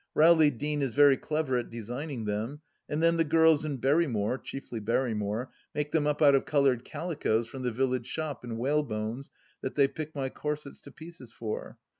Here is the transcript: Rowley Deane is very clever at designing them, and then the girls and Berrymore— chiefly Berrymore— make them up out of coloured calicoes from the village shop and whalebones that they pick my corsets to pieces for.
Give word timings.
Rowley 0.15 0.49
Deane 0.49 0.81
is 0.81 0.95
very 0.95 1.15
clever 1.15 1.59
at 1.59 1.69
designing 1.69 2.25
them, 2.25 2.61
and 2.89 3.03
then 3.03 3.17
the 3.17 3.23
girls 3.23 3.63
and 3.63 3.79
Berrymore— 3.79 4.39
chiefly 4.43 4.79
Berrymore— 4.81 5.49
make 5.75 5.91
them 5.91 6.07
up 6.07 6.23
out 6.23 6.33
of 6.33 6.43
coloured 6.43 6.83
calicoes 6.83 7.45
from 7.47 7.61
the 7.61 7.71
village 7.71 8.07
shop 8.07 8.43
and 8.43 8.57
whalebones 8.57 9.29
that 9.61 9.75
they 9.75 9.87
pick 9.87 10.15
my 10.15 10.27
corsets 10.27 10.81
to 10.81 10.91
pieces 10.91 11.31
for. 11.31 11.77